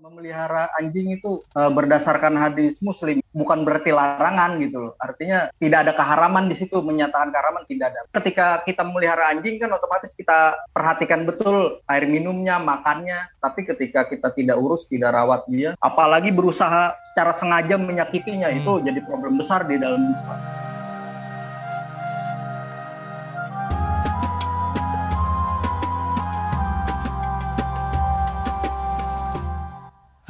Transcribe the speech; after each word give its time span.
memelihara 0.00 0.72
anjing 0.80 1.12
itu 1.12 1.44
e, 1.52 1.60
berdasarkan 1.68 2.32
hadis 2.40 2.80
muslim 2.80 3.20
bukan 3.36 3.62
berarti 3.62 3.92
larangan 3.92 4.56
gitu 4.58 4.90
loh. 4.90 4.92
Artinya 4.96 5.52
tidak 5.60 5.78
ada 5.86 5.92
keharaman 5.92 6.48
di 6.48 6.56
situ 6.56 6.80
menyatakan 6.80 7.28
keharaman 7.30 7.62
tidak 7.68 7.92
ada. 7.92 8.00
Ketika 8.16 8.46
kita 8.64 8.82
memelihara 8.82 9.30
anjing 9.30 9.60
kan 9.60 9.70
otomatis 9.70 10.16
kita 10.16 10.56
perhatikan 10.72 11.28
betul 11.28 11.84
air 11.86 12.08
minumnya, 12.08 12.56
makannya. 12.56 13.28
Tapi 13.38 13.68
ketika 13.68 14.08
kita 14.08 14.32
tidak 14.32 14.56
urus, 14.56 14.88
tidak 14.88 15.12
rawat 15.12 15.44
dia, 15.46 15.76
apalagi 15.78 16.32
berusaha 16.32 16.96
secara 17.12 17.36
sengaja 17.36 17.76
menyakitinya 17.76 18.48
hmm. 18.48 18.58
itu 18.64 18.72
jadi 18.88 19.00
problem 19.04 19.36
besar 19.36 19.68
di 19.68 19.76
dalam 19.76 20.00
Islam. 20.16 20.69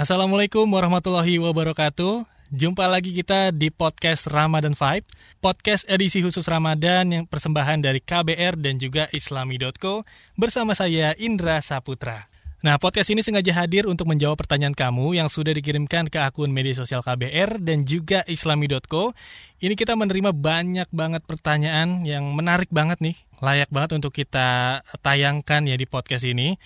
Assalamualaikum 0.01 0.65
warahmatullahi 0.65 1.37
wabarakatuh. 1.45 2.25
Jumpa 2.57 2.89
lagi 2.89 3.13
kita 3.13 3.53
di 3.53 3.69
podcast 3.69 4.33
Ramadan 4.33 4.73
Vibe, 4.73 5.05
podcast 5.45 5.85
edisi 5.93 6.25
khusus 6.25 6.49
Ramadan 6.49 7.05
yang 7.13 7.25
persembahan 7.29 7.85
dari 7.85 8.01
KBR 8.01 8.57
dan 8.57 8.81
juga 8.81 9.13
islami.co 9.13 10.09
bersama 10.41 10.73
saya 10.73 11.13
Indra 11.21 11.61
Saputra. 11.61 12.33
Nah, 12.65 12.81
podcast 12.81 13.13
ini 13.13 13.21
sengaja 13.21 13.53
hadir 13.53 13.85
untuk 13.85 14.09
menjawab 14.09 14.41
pertanyaan 14.41 14.73
kamu 14.73 15.21
yang 15.21 15.29
sudah 15.29 15.53
dikirimkan 15.53 16.09
ke 16.09 16.17
akun 16.17 16.49
media 16.49 16.73
sosial 16.73 17.05
KBR 17.05 17.61
dan 17.61 17.85
juga 17.85 18.25
islami.co. 18.25 19.13
Ini 19.61 19.77
kita 19.77 20.01
menerima 20.01 20.33
banyak 20.33 20.89
banget 20.97 21.29
pertanyaan 21.29 22.09
yang 22.09 22.25
menarik 22.33 22.73
banget 22.73 23.05
nih, 23.05 23.21
layak 23.45 23.69
banget 23.69 24.01
untuk 24.01 24.17
kita 24.17 24.81
tayangkan 25.05 25.69
ya 25.69 25.77
di 25.77 25.85
podcast 25.85 26.25
ini 26.25 26.57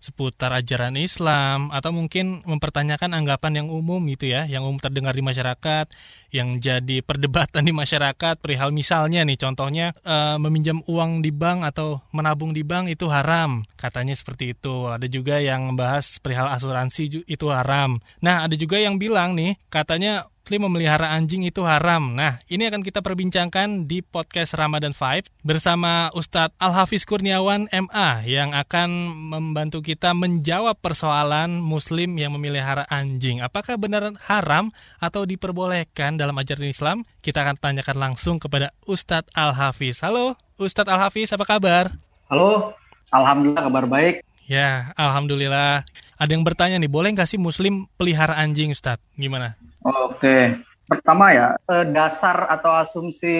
seputar 0.00 0.56
ajaran 0.56 0.96
Islam 0.96 1.68
atau 1.68 1.92
mungkin 1.92 2.40
mempertanyakan 2.48 3.12
anggapan 3.12 3.60
yang 3.62 3.68
umum 3.68 4.00
gitu 4.08 4.32
ya, 4.32 4.48
yang 4.48 4.64
umum 4.64 4.80
terdengar 4.80 5.12
di 5.12 5.20
masyarakat, 5.20 5.92
yang 6.32 6.56
jadi 6.56 7.04
perdebatan 7.04 7.68
di 7.68 7.76
masyarakat 7.76 8.40
perihal 8.40 8.72
misalnya 8.72 9.20
nih 9.28 9.36
contohnya 9.36 9.92
e, 10.00 10.40
meminjam 10.40 10.80
uang 10.88 11.20
di 11.20 11.28
bank 11.28 11.68
atau 11.68 12.00
menabung 12.16 12.56
di 12.56 12.64
bank 12.64 12.88
itu 12.88 13.12
haram, 13.12 13.60
katanya 13.76 14.16
seperti 14.16 14.56
itu. 14.56 14.88
Ada 14.88 15.04
juga 15.04 15.36
yang 15.36 15.68
membahas 15.68 16.16
perihal 16.24 16.48
asuransi 16.48 17.28
itu 17.28 17.46
haram. 17.52 18.00
Nah, 18.24 18.48
ada 18.48 18.56
juga 18.56 18.80
yang 18.80 18.96
bilang 18.96 19.36
nih 19.36 19.60
katanya 19.68 20.29
muslim 20.40 20.66
memelihara 20.66 21.12
anjing 21.12 21.44
itu 21.44 21.62
haram. 21.62 22.16
Nah, 22.16 22.40
ini 22.48 22.66
akan 22.66 22.80
kita 22.80 23.04
perbincangkan 23.04 23.84
di 23.86 24.00
podcast 24.00 24.56
Ramadan 24.56 24.96
5 24.96 25.28
bersama 25.44 26.08
Ustadz 26.16 26.56
Al-Hafiz 26.56 27.04
Kurniawan 27.04 27.68
MA 27.70 28.24
yang 28.24 28.56
akan 28.56 28.90
membantu 29.36 29.84
kita 29.84 30.16
menjawab 30.16 30.80
persoalan 30.80 31.60
muslim 31.60 32.16
yang 32.18 32.34
memelihara 32.34 32.88
anjing. 32.88 33.44
Apakah 33.44 33.76
benar 33.76 34.10
haram 34.26 34.72
atau 34.98 35.28
diperbolehkan 35.28 36.16
dalam 36.18 36.34
ajaran 36.34 36.66
Islam? 36.66 36.96
Kita 37.20 37.44
akan 37.46 37.60
tanyakan 37.60 38.10
langsung 38.10 38.42
kepada 38.42 38.74
Ustadz 38.88 39.30
Al-Hafiz. 39.36 40.02
Halo, 40.02 40.34
Ustadz 40.58 40.90
Al-Hafiz, 40.90 41.30
apa 41.30 41.46
kabar? 41.46 41.94
Halo, 42.26 42.74
Alhamdulillah 43.14 43.62
kabar 43.70 43.84
baik. 43.86 44.26
Ya, 44.50 44.90
Alhamdulillah. 44.98 45.86
Ada 46.18 46.30
yang 46.34 46.42
bertanya 46.42 46.82
nih, 46.82 46.90
boleh 46.90 47.14
nggak 47.14 47.30
sih 47.30 47.38
muslim 47.38 47.86
pelihara 47.94 48.34
anjing 48.34 48.74
Ustadz? 48.74 49.06
Gimana? 49.14 49.54
Oke, 49.80 50.60
pertama 50.84 51.32
ya 51.32 51.48
eh, 51.56 51.86
dasar 51.88 52.44
atau 52.52 52.72
asumsi 52.76 53.36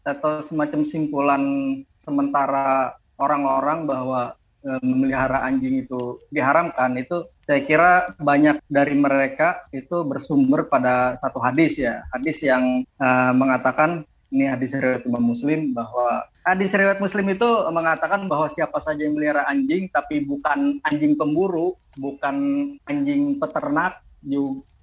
atau 0.00 0.40
semacam 0.40 0.80
simpulan 0.80 1.42
sementara 2.00 2.96
orang-orang 3.20 3.84
bahwa 3.84 4.32
eh, 4.64 4.80
memelihara 4.80 5.44
anjing 5.44 5.84
itu 5.84 6.24
diharamkan 6.32 6.96
itu 6.96 7.28
saya 7.44 7.60
kira 7.60 7.92
banyak 8.16 8.64
dari 8.64 8.96
mereka 8.96 9.60
itu 9.76 10.00
bersumber 10.08 10.64
pada 10.64 11.12
satu 11.20 11.36
hadis 11.44 11.76
ya. 11.76 12.00
Hadis 12.08 12.40
yang 12.40 12.88
uh, 12.96 13.32
mengatakan 13.36 14.08
ini 14.32 14.48
hadis 14.48 14.72
riwayat 14.72 15.04
Imam 15.04 15.30
Muslim 15.30 15.76
bahwa 15.76 16.24
hadis 16.40 16.72
riwayat 16.72 16.98
Muslim 17.04 17.36
itu 17.36 17.50
mengatakan 17.68 18.24
bahwa 18.24 18.48
siapa 18.48 18.80
saja 18.80 19.04
yang 19.04 19.14
melihara 19.14 19.44
anjing 19.44 19.92
tapi 19.92 20.24
bukan 20.24 20.80
anjing 20.88 21.14
pemburu, 21.20 21.76
bukan 22.00 22.36
anjing 22.88 23.36
peternak, 23.36 24.00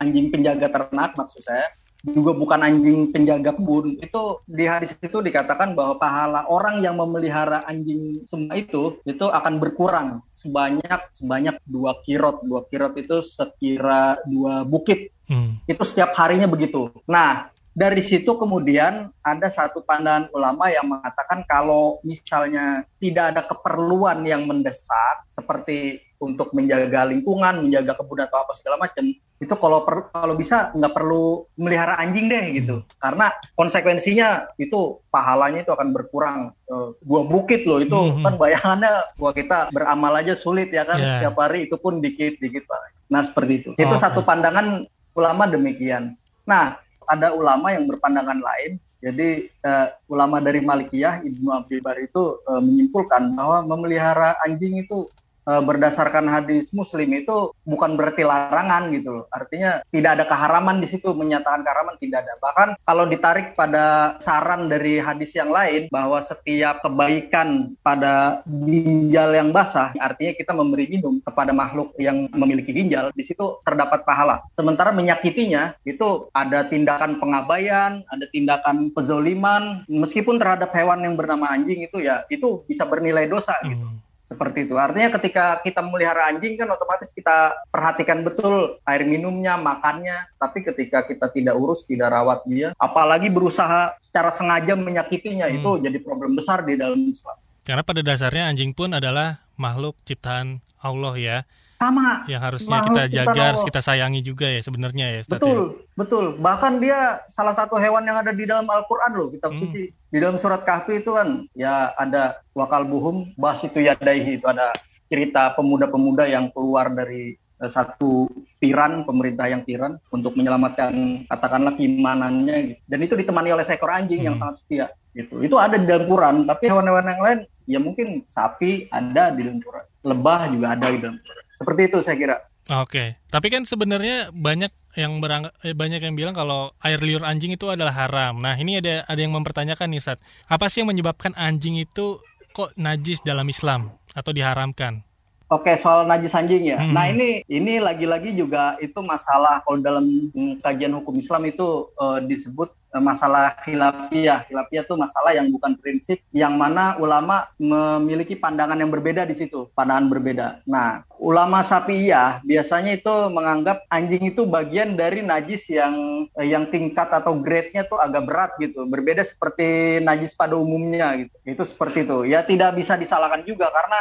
anjing 0.01 0.34
penjaga 0.34 0.67
ternak 0.73 1.13
maksud 1.13 1.45
saya. 1.45 1.69
Juga 2.01 2.34
bukan 2.34 2.66
anjing 2.66 3.13
penjaga 3.13 3.53
kebun. 3.53 4.01
Itu 4.01 4.41
di 4.50 4.66
hadis 4.66 4.97
itu 4.97 5.22
dikatakan 5.22 5.78
bahwa 5.78 6.01
pahala 6.01 6.50
orang 6.50 6.81
yang 6.81 6.97
memelihara 6.97 7.62
anjing 7.69 8.25
semua 8.25 8.57
itu 8.57 8.97
itu 9.06 9.25
akan 9.29 9.62
berkurang 9.62 10.25
sebanyak 10.34 11.13
sebanyak 11.13 11.62
dua 11.69 12.01
kirot. 12.01 12.41
Dua 12.41 12.66
kirot 12.66 12.97
itu 12.97 13.22
sekira 13.22 14.17
dua 14.25 14.66
bukit. 14.66 15.13
Hmm. 15.31 15.63
itu 15.63 15.79
setiap 15.88 16.12
harinya 16.19 16.44
begitu. 16.44 16.91
Nah 17.07 17.47
dari 17.72 18.03
situ 18.03 18.35
kemudian 18.35 19.16
ada 19.23 19.47
satu 19.47 19.79
pandangan 19.79 20.28
ulama 20.35 20.68
yang 20.68 20.91
mengatakan 20.91 21.47
kalau 21.47 22.03
misalnya 22.03 22.83
tidak 23.00 23.31
ada 23.31 23.41
keperluan 23.47 24.28
yang 24.28 24.44
mendesak 24.44 25.23
seperti 25.31 26.03
untuk 26.19 26.51
menjaga 26.51 27.07
lingkungan, 27.07 27.63
menjaga 27.63 27.95
kebun 27.95 28.28
atau 28.28 28.44
apa 28.44 28.53
segala 28.59 28.75
macam, 28.75 29.07
itu 29.41 29.53
kalau 29.57 29.81
per, 29.81 30.13
kalau 30.13 30.38
bisa 30.38 30.69
nggak 30.78 30.94
perlu 30.94 31.50
melihara 31.57 31.97
anjing 31.97 32.29
deh 32.29 32.62
gitu. 32.62 32.75
Hmm. 32.79 32.88
Karena 33.02 33.34
konsekuensinya 33.57 34.53
itu 34.62 35.02
pahalanya 35.09 35.66
itu 35.66 35.74
akan 35.74 35.90
berkurang. 35.90 36.53
Uh, 36.69 36.94
bukit 37.03 37.66
loh 37.66 37.81
itu 37.81 37.97
hmm. 37.97 38.22
kan 38.22 38.34
bayangannya 38.38 38.94
gua 39.18 39.34
kita 39.34 39.74
beramal 39.74 40.13
aja 40.16 40.38
sulit 40.38 40.69
ya 40.69 40.85
kan 40.85 41.01
yeah. 41.01 41.19
setiap 41.19 41.35
hari 41.41 41.66
itu 41.66 41.75
pun 41.81 41.97
dikit-dikit 42.00 42.69
Pak. 42.69 42.80
Nah, 43.09 43.25
seperti 43.25 43.53
itu. 43.66 43.69
Oh, 43.74 43.81
itu 43.81 43.96
okay. 43.97 44.03
satu 44.06 44.22
pandangan 44.24 44.85
ulama 45.18 45.50
demikian. 45.50 46.16
Nah, 46.47 46.80
ada 47.09 47.34
ulama 47.34 47.74
yang 47.74 47.90
berpandangan 47.90 48.40
lain 48.40 48.80
jadi 49.01 49.50
uh, 49.66 49.88
ulama 50.06 50.38
dari 50.38 50.62
Malikiyah 50.62 51.25
Ibnu 51.25 51.50
Abi 51.50 51.81
Bar 51.81 51.97
itu 51.97 52.38
uh, 52.46 52.62
menyimpulkan 52.62 53.34
bahwa 53.34 53.66
memelihara 53.66 54.38
anjing 54.46 54.78
itu 54.78 55.09
berdasarkan 55.46 56.29
hadis 56.29 56.69
muslim 56.72 57.09
itu 57.18 57.52
bukan 57.66 57.97
berarti 57.97 58.22
larangan 58.22 58.94
gitu 58.94 59.09
loh. 59.22 59.25
Artinya 59.34 59.81
tidak 59.90 60.12
ada 60.19 60.25
keharaman 60.29 60.78
di 60.79 60.88
situ 60.90 61.09
menyatakan 61.12 61.66
keharaman 61.66 61.96
tidak 61.97 62.25
ada. 62.25 62.34
Bahkan 62.38 62.69
kalau 62.85 63.06
ditarik 63.09 63.57
pada 63.57 64.16
saran 64.22 64.69
dari 64.69 65.01
hadis 65.01 65.34
yang 65.34 65.50
lain 65.50 65.90
bahwa 65.90 66.22
setiap 66.22 66.85
kebaikan 66.85 67.74
pada 67.81 68.46
ginjal 68.46 69.34
yang 69.34 69.50
basah 69.50 69.94
artinya 69.97 70.34
kita 70.38 70.53
memberi 70.53 70.85
minum 70.88 71.18
kepada 71.22 71.51
makhluk 71.51 71.94
yang 71.97 72.30
memiliki 72.34 72.74
ginjal 72.74 73.09
di 73.13 73.24
situ 73.25 73.62
terdapat 73.66 74.06
pahala. 74.06 74.46
Sementara 74.53 74.94
menyakitinya 74.94 75.78
itu 75.85 76.30
ada 76.31 76.66
tindakan 76.66 77.18
pengabaian, 77.18 78.06
ada 78.07 78.25
tindakan 78.30 78.94
pezoliman 78.94 79.81
meskipun 79.90 80.38
terhadap 80.38 80.69
hewan 80.74 81.01
yang 81.06 81.16
bernama 81.18 81.50
anjing 81.50 81.85
itu 81.85 82.01
ya 82.01 82.24
itu 82.30 82.62
bisa 82.69 82.85
bernilai 82.85 83.25
dosa 83.25 83.57
gitu. 83.66 83.81
Hmm 83.81 84.10
seperti 84.31 84.64
itu. 84.64 84.80
Artinya 84.80 85.12
ketika 85.19 85.59
kita 85.59 85.84
memelihara 85.84 86.31
anjing 86.31 86.56
kan 86.56 86.72
otomatis 86.72 87.12
kita 87.12 87.52
perhatikan 87.68 88.24
betul 88.24 88.80
air 88.88 89.03
minumnya, 89.03 89.59
makannya. 89.59 90.31
Tapi 90.40 90.64
ketika 90.64 91.03
kita 91.03 91.28
tidak 91.36 91.59
urus, 91.59 91.84
tidak 91.84 92.16
rawat 92.16 92.47
dia, 92.47 92.72
apalagi 92.80 93.28
berusaha 93.28 94.00
secara 94.00 94.31
sengaja 94.31 94.80
menyakitinya, 94.80 95.52
hmm. 95.52 95.58
itu 95.59 95.72
jadi 95.84 95.97
problem 96.00 96.40
besar 96.40 96.64
di 96.64 96.80
dalam 96.80 97.03
Islam. 97.12 97.36
Karena 97.68 97.84
pada 97.84 98.00
dasarnya 98.00 98.47
anjing 98.47 98.72
pun 98.72 98.96
adalah 98.96 99.44
makhluk 99.59 100.00
ciptaan 100.08 100.63
Allah 100.81 101.13
ya 101.19 101.38
sama. 101.81 102.22
Yang 102.30 102.42
harusnya 102.46 102.78
kita 102.86 103.03
jaga 103.09 103.42
harus 103.42 103.64
kita 103.66 103.81
sayangi 103.81 104.22
juga 104.22 104.46
ya 104.46 104.62
sebenarnya 104.62 105.06
ya 105.18 105.19
Ustaz 105.25 105.42
betul 105.42 105.58
ya? 105.58 105.66
betul 105.97 106.25
bahkan 106.38 106.78
dia 106.78 107.25
salah 107.34 107.58
satu 107.58 107.81
hewan 107.81 108.06
yang 108.06 108.22
ada 108.22 108.30
di 108.30 108.46
dalam 108.46 108.69
Al-Qur'an 108.69 109.18
loh 109.18 109.34
kitab 109.34 109.50
hmm. 109.50 109.59
suci. 109.66 109.84
Di 109.90 110.18
dalam 110.22 110.38
surat 110.38 110.62
kahfi 110.62 111.02
itu 111.02 111.18
kan 111.18 111.50
ya 111.58 111.90
ada 111.97 112.38
wakal 112.53 112.86
buhum 112.86 113.34
bahas 113.34 113.66
itu 113.66 113.81
yadaihi. 113.81 114.38
Itu 114.38 114.46
ada 114.46 114.69
cerita 115.09 115.50
pemuda-pemuda 115.58 116.30
yang 116.30 116.53
keluar 116.53 116.94
dari 116.94 117.36
uh, 117.58 117.68
satu 117.68 118.30
tiran 118.62 119.02
pemerintah 119.03 119.50
yang 119.50 119.66
tiran 119.66 119.98
untuk 120.13 120.38
menyelamatkan 120.38 121.25
katakanlah 121.25 121.74
keimanannya 121.75 122.56
gitu. 122.72 122.81
dan 122.86 123.00
itu 123.01 123.13
ditemani 123.18 123.50
oleh 123.57 123.66
seekor 123.66 123.89
anjing 123.89 124.22
hmm. 124.22 124.27
yang 124.31 124.36
sangat 124.38 124.56
setia 124.62 124.88
gitu. 125.18 125.42
Itu 125.42 125.57
ada 125.57 125.75
di 125.75 125.89
dalam 125.89 126.06
Quran. 126.07 126.45
Tapi 126.45 126.63
hewan-hewan 126.69 127.06
yang 127.10 127.22
lain 127.22 127.39
ya 127.66 127.80
mungkin 127.81 128.24
sapi 128.30 128.88
ada 128.94 129.34
di 129.34 129.44
dalam 129.44 129.60
Quran. 129.60 129.86
Lebah 130.01 130.39
juga 130.54 130.68
ada 130.77 130.88
di 130.88 131.00
dalam 131.01 131.18
Quran 131.19 131.45
seperti 131.62 131.81
itu 131.94 131.98
saya 132.02 132.18
kira. 132.18 132.38
Oke, 132.74 132.90
okay. 132.90 133.08
tapi 133.30 133.54
kan 133.54 133.66
sebenarnya 133.69 134.34
banyak 134.34 134.74
yang 134.98 135.22
berang, 135.22 135.50
eh, 135.62 135.78
banyak 135.78 136.02
yang 136.02 136.18
bilang 136.18 136.34
kalau 136.34 136.74
air 136.81 136.98
liur 137.02 137.22
anjing 137.22 137.54
itu 137.54 137.69
adalah 137.69 137.94
haram. 137.94 138.42
Nah, 138.42 138.58
ini 138.58 138.81
ada 138.81 139.06
ada 139.06 139.19
yang 139.22 139.34
mempertanyakan 139.38 139.94
nih, 139.94 140.02
Sat. 140.02 140.18
Apa 140.50 140.68
sih 140.68 140.81
yang 140.81 140.90
menyebabkan 140.90 141.38
anjing 141.38 141.78
itu 141.78 142.22
kok 142.52 142.74
najis 142.75 143.22
dalam 143.22 143.46
Islam 143.48 143.94
atau 144.18 144.34
diharamkan? 144.34 145.06
Oke, 145.52 145.75
soal 145.75 146.08
najis 146.08 146.31
anjing 146.31 146.63
ya. 146.63 146.80
Hmm. 146.80 146.96
Nah, 146.96 147.12
ini 147.12 147.44
ini 147.52 147.84
lagi-lagi 147.84 148.31
juga 148.31 148.80
itu 148.80 148.96
masalah 149.04 149.60
kalau 149.68 149.84
dalam 149.84 150.31
kajian 150.63 150.96
hukum 150.96 151.19
Islam 151.19 151.44
itu 151.52 151.92
uh, 152.00 152.24
disebut 152.24 152.72
masalah 152.99 153.55
khilafiyah. 153.63 154.43
Khilafiyah 154.51 154.83
itu 154.83 154.95
masalah 154.99 155.31
yang 155.31 155.47
bukan 155.47 155.79
prinsip, 155.79 156.19
yang 156.35 156.59
mana 156.59 156.99
ulama 156.99 157.47
memiliki 157.55 158.35
pandangan 158.35 158.75
yang 158.75 158.91
berbeda 158.91 159.23
di 159.23 159.35
situ, 159.38 159.71
pandangan 159.71 160.11
berbeda. 160.11 160.47
Nah, 160.67 161.07
ulama 161.15 161.63
Syafi'iyah 161.63 162.43
biasanya 162.43 162.99
itu 162.99 163.13
menganggap 163.31 163.88
anjing 163.88 164.33
itu 164.35 164.43
bagian 164.43 164.99
dari 164.99 165.23
najis 165.23 165.69
yang 165.71 166.27
eh, 166.35 166.47
yang 166.51 166.67
tingkat 166.67 167.07
atau 167.07 167.38
grade-nya 167.39 167.88
tuh 167.88 168.01
agak 168.01 168.27
berat 168.27 168.51
gitu. 168.59 168.83
Berbeda 168.83 169.23
seperti 169.23 170.01
najis 170.03 170.35
pada 170.35 170.59
umumnya 170.59 171.15
gitu. 171.15 171.35
Itu 171.47 171.63
seperti 171.63 172.03
itu. 172.03 172.27
Ya 172.27 172.43
tidak 172.43 172.75
bisa 172.75 172.99
disalahkan 172.99 173.45
juga 173.47 173.71
karena 173.71 173.99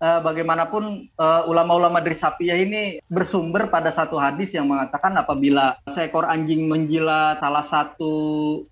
uh, 0.00 0.20
bagaimanapun 0.20 1.08
uh, 1.16 1.42
ulama-ulama 1.48 2.00
dari 2.00 2.16
Sapiyah 2.16 2.58
ini 2.58 2.82
bersumber 3.08 3.68
pada 3.68 3.88
satu 3.92 4.16
hadis 4.20 4.52
yang 4.52 4.68
mengatakan 4.68 5.12
apabila 5.16 5.76
seekor 5.92 6.28
anjing 6.28 6.68
menjilat 6.68 7.40
salah 7.40 7.64
satu 7.64 8.14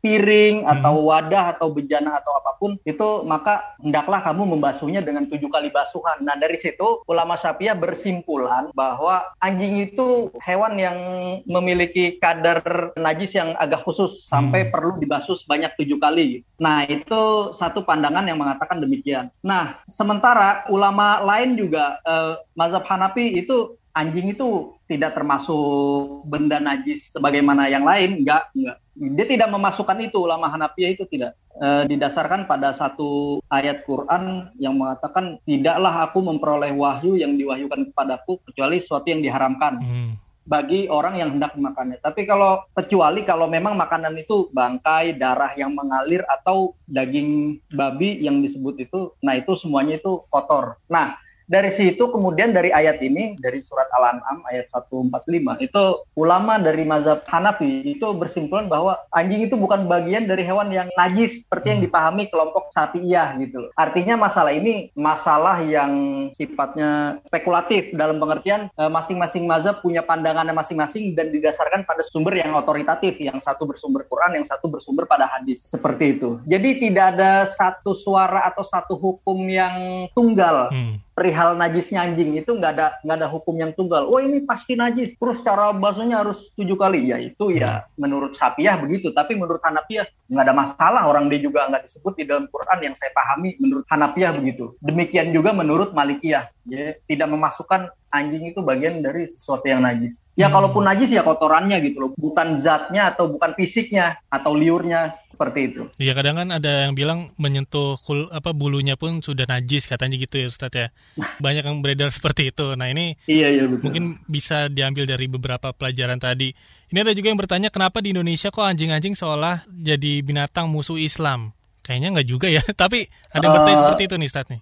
piring 0.01 0.65
atau 0.69 0.95
hmm. 1.01 1.07
wadah 1.09 1.45
atau 1.57 1.69
bejana 1.73 2.21
atau 2.21 2.33
apa 2.37 2.53
pun 2.57 2.77
itu 2.85 3.09
maka 3.25 3.77
hendaklah 3.81 4.21
kamu 4.25 4.57
membasuhnya 4.57 5.01
dengan 5.05 5.29
tujuh 5.29 5.49
kali 5.49 5.69
basuhan. 5.69 6.25
Nah 6.25 6.37
dari 6.37 6.57
situ 6.61 7.05
ulama 7.09 7.37
Sapiyah 7.37 7.77
bersimpulan 7.77 8.71
bahwa 8.73 9.25
anjing 9.41 9.85
itu 9.85 10.33
hewan 10.43 10.77
yang 10.77 10.99
memiliki 11.45 12.17
kadar 12.19 12.63
najis 12.97 13.37
yang 13.37 13.57
agak 13.59 13.85
khusus 13.85 14.27
sampai 14.27 14.67
hmm. 14.67 14.71
perlu 14.73 14.93
dibasuh 15.01 15.37
sebanyak 15.37 15.77
tujuh 15.77 15.99
kali. 16.01 16.47
Nah 16.61 16.87
itu 16.87 17.53
satu 17.55 17.83
pandangan 17.85 18.25
yang 18.25 18.39
mengatakan 18.41 18.81
demikian. 18.81 19.29
Nah 19.45 19.83
sementara 19.91 20.67
ulama 20.71 21.14
lain 21.23 21.55
juga 21.55 22.03
uh, 22.03 22.43
mazhab 22.59 22.83
Hanafi 22.83 23.39
itu 23.39 23.79
anjing 23.95 24.35
itu 24.35 24.75
tidak 24.91 25.15
termasuk 25.15 26.27
benda 26.27 26.59
najis 26.59 27.15
sebagaimana 27.15 27.71
yang 27.71 27.87
lain, 27.87 28.21
enggak, 28.21 28.51
enggak. 28.53 28.77
Dia 28.95 29.27
tidak 29.27 29.49
memasukkan 29.55 29.99
itu 30.03 30.19
ulama 30.19 30.51
Hanafi 30.51 30.99
itu 30.99 31.07
tidak 31.07 31.39
e, 31.59 31.87
didasarkan 31.91 32.47
pada 32.47 32.75
satu 32.75 33.39
ayat 33.51 33.87
Quran 33.87 34.55
yang 34.59 34.75
mengatakan 34.75 35.39
tidaklah 35.47 36.11
aku 36.11 36.23
memperoleh 36.23 36.75
wahyu 36.75 37.19
yang 37.19 37.35
diwahyukan 37.35 37.91
kepadaku 37.91 38.39
kecuali 38.51 38.83
sesuatu 38.83 39.07
yang 39.11 39.23
diharamkan. 39.23 39.79
Hmm 39.79 40.24
bagi 40.45 40.87
orang 40.87 41.17
yang 41.17 41.31
hendak 41.37 41.57
memakannya. 41.57 41.99
Tapi 41.99 42.29
kalau 42.29 42.63
kecuali 42.77 43.25
kalau 43.25 43.49
memang 43.49 43.75
makanan 43.75 44.15
itu 44.21 44.53
bangkai, 44.53 45.17
darah 45.17 45.57
yang 45.57 45.73
mengalir 45.73 46.21
atau 46.29 46.77
daging 46.85 47.61
babi 47.73 48.21
yang 48.21 48.45
disebut 48.45 48.85
itu, 48.85 49.13
nah 49.25 49.35
itu 49.35 49.57
semuanya 49.57 49.97
itu 49.97 50.25
kotor. 50.29 50.77
Nah, 50.87 51.17
dari 51.45 51.69
situ 51.69 52.09
kemudian 52.09 52.57
dari 52.57 52.73
ayat 52.73 53.01
ini 53.05 53.37
dari 53.37 53.61
surat 53.61 53.89
Al-An'am 53.93 54.45
ayat 54.49 54.73
145 54.73 55.61
itu 55.61 55.85
ulama 56.17 56.57
dari 56.57 56.83
mazhab 56.89 57.21
Hanafi 57.29 57.85
itu 57.85 58.07
bersimpulan 58.17 58.67
bahwa 58.67 58.97
anjing 59.13 59.45
itu 59.45 59.55
bukan 59.55 59.85
bagian 59.85 60.25
dari 60.25 60.43
hewan 60.43 60.73
yang 60.73 60.89
najis 60.97 61.45
seperti 61.45 61.77
yang 61.77 61.81
hmm. 61.85 61.87
dipahami 61.89 62.25
kelompok 62.33 62.73
Syafi'iyah 62.73 63.37
gitu. 63.45 63.69
Artinya 63.77 64.17
masalah 64.17 64.53
ini 64.57 64.89
masalah 64.97 65.61
yang 65.63 65.93
sifatnya 66.33 67.21
spekulatif 67.29 67.93
dalam 67.93 68.17
pengertian 68.17 68.73
eh, 68.73 68.91
masing-masing 68.91 69.45
mazhab 69.45 69.85
punya 69.85 70.01
pandangannya 70.01 70.57
masing-masing 70.57 71.13
dan 71.13 71.29
didasarkan 71.29 71.85
pada 71.85 72.01
sumber 72.03 72.41
yang 72.41 72.57
otoritatif, 72.57 73.21
yang 73.21 73.37
satu 73.39 73.69
bersumber 73.69 74.09
Quran, 74.09 74.41
yang 74.41 74.47
satu 74.49 74.67
bersumber 74.73 75.05
pada 75.05 75.29
hadis. 75.29 75.69
Seperti 75.69 76.17
itu. 76.19 76.41
Jadi 76.49 76.89
tidak 76.89 77.17
ada 77.17 77.45
satu 77.53 77.93
suara 77.93 78.49
atau 78.49 78.65
satu 78.65 78.97
hukum 78.97 79.39
yang 79.47 80.09
tunggal. 80.17 80.73
Hmm 80.73 81.04
perihal 81.15 81.55
najisnya 81.55 82.03
anjing 82.03 82.35
itu 82.35 82.51
nggak 82.51 82.73
ada 82.75 82.87
nggak 83.07 83.17
ada 83.23 83.29
hukum 83.31 83.55
yang 83.55 83.73
tunggal. 83.73 84.11
Oh 84.11 84.19
ini 84.19 84.43
pasti 84.43 84.75
najis. 84.75 85.15
Terus 85.15 85.41
cara 85.41 85.71
basuhnya 85.71 86.21
harus 86.21 86.51
tujuh 86.59 86.75
kali. 86.75 87.09
Ya 87.09 87.23
itu 87.23 87.55
ya 87.55 87.87
hmm. 87.87 88.03
menurut 88.03 88.33
Sapiah 88.35 88.75
begitu. 88.77 89.15
Tapi 89.15 89.39
menurut 89.39 89.63
Hanafiah 89.63 90.05
nggak 90.27 90.45
ada 90.45 90.55
masalah. 90.55 91.03
Orang 91.07 91.31
dia 91.31 91.41
juga 91.41 91.71
nggak 91.71 91.87
disebut 91.87 92.13
di 92.19 92.25
dalam 92.27 92.51
Quran 92.51 92.79
yang 92.91 92.95
saya 92.99 93.15
pahami 93.15 93.57
menurut 93.63 93.87
Hanafiah 93.87 94.35
begitu. 94.35 94.75
Demikian 94.83 95.31
juga 95.31 95.55
menurut 95.55 95.95
Malikiyah. 95.95 96.51
Ya, 96.65 96.97
tidak 97.05 97.29
memasukkan 97.29 97.93
anjing 98.09 98.49
itu 98.49 98.65
bagian 98.65 99.05
dari 99.05 99.29
sesuatu 99.29 99.69
yang 99.69 99.85
najis. 99.85 100.19
Ya 100.35 100.51
hmm. 100.51 100.55
kalaupun 100.59 100.83
najis 100.83 101.15
ya 101.15 101.23
kotorannya 101.23 101.79
gitu 101.87 101.99
loh. 102.03 102.11
Bukan 102.19 102.59
zatnya 102.59 103.15
atau 103.15 103.31
bukan 103.31 103.55
fisiknya 103.55 104.19
atau 104.27 104.57
liurnya 104.57 105.15
seperti 105.35 105.75
itu. 105.75 105.83
Iya 105.99 106.15
kadang 106.15 106.39
kan 106.39 106.49
ada 106.55 106.87
yang 106.87 106.95
bilang 106.95 107.35
menyentuh 107.35 107.99
kul 107.99 108.31
apa 108.31 108.55
bulunya 108.55 108.95
pun 108.95 109.19
sudah 109.19 109.45
najis 109.51 109.91
katanya 109.91 110.15
gitu 110.15 110.39
ya 110.39 110.47
Ustadz 110.47 110.79
ya. 110.79 110.89
Banyak 111.45 111.67
yang 111.67 111.83
beredar 111.83 112.15
seperti 112.15 112.55
itu. 112.55 112.79
Nah 112.79 112.87
ini 112.89 113.19
iya, 113.27 113.51
iya, 113.51 113.67
betul. 113.67 113.91
mungkin 113.91 114.05
bisa 114.31 114.71
diambil 114.71 115.05
dari 115.11 115.27
beberapa 115.27 115.75
pelajaran 115.75 116.23
tadi. 116.23 116.55
Ini 116.95 117.03
ada 117.03 117.13
juga 117.13 117.35
yang 117.35 117.41
bertanya 117.43 117.69
kenapa 117.75 117.99
di 117.99 118.15
Indonesia 118.15 118.55
kok 118.55 118.63
anjing-anjing 118.63 119.19
seolah 119.19 119.67
jadi 119.67 120.23
binatang 120.23 120.71
musuh 120.71 120.97
Islam? 120.97 121.51
Kayaknya 121.83 122.09
nggak 122.17 122.29
juga 122.31 122.47
ya. 122.49 122.63
Tapi 122.83 123.11
ada 123.35 123.43
yang 123.43 123.55
bertanya 123.59 123.77
uh, 123.77 123.83
seperti 123.85 124.03
itu 124.07 124.15
nih 124.17 124.29
Ustadz 124.31 124.51
nih. 124.55 124.61